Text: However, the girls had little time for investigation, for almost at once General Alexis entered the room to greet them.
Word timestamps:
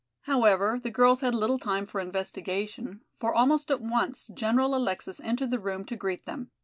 However, 0.21 0.79
the 0.81 0.89
girls 0.89 1.21
had 1.21 1.35
little 1.35 1.59
time 1.59 1.85
for 1.85 2.01
investigation, 2.01 3.01
for 3.19 3.35
almost 3.35 3.69
at 3.69 3.81
once 3.81 4.31
General 4.33 4.73
Alexis 4.73 5.19
entered 5.19 5.51
the 5.51 5.59
room 5.59 5.85
to 5.85 5.95
greet 5.95 6.25
them. 6.25 6.49